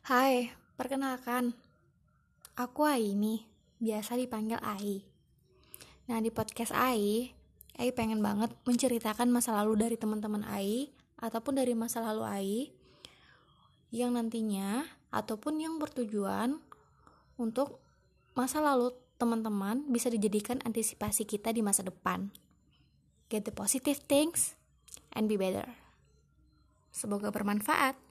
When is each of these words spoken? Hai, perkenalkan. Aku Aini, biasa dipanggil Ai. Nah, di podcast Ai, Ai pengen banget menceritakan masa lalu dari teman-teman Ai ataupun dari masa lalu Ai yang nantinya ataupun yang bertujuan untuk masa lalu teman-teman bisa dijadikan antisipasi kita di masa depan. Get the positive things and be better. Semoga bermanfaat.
Hai, 0.00 0.48
perkenalkan. 0.80 1.52
Aku 2.56 2.88
Aini, 2.88 3.44
biasa 3.84 4.16
dipanggil 4.16 4.56
Ai. 4.64 5.04
Nah, 6.08 6.24
di 6.24 6.32
podcast 6.32 6.72
Ai, 6.72 7.36
Ai 7.76 7.92
pengen 7.92 8.24
banget 8.24 8.48
menceritakan 8.64 9.28
masa 9.28 9.52
lalu 9.60 9.76
dari 9.76 9.96
teman-teman 10.00 10.40
Ai 10.48 10.88
ataupun 11.20 11.60
dari 11.60 11.76
masa 11.76 12.00
lalu 12.00 12.24
Ai 12.24 12.52
yang 13.92 14.16
nantinya 14.16 14.88
ataupun 15.12 15.60
yang 15.60 15.76
bertujuan 15.76 16.64
untuk 17.36 17.76
masa 18.32 18.64
lalu 18.64 18.96
teman-teman 19.20 19.84
bisa 19.84 20.08
dijadikan 20.08 20.64
antisipasi 20.64 21.28
kita 21.28 21.52
di 21.52 21.60
masa 21.60 21.84
depan. 21.84 22.32
Get 23.28 23.44
the 23.44 23.52
positive 23.52 24.00
things 24.08 24.56
and 25.12 25.28
be 25.28 25.36
better. 25.36 25.76
Semoga 26.88 27.28
bermanfaat. 27.28 28.09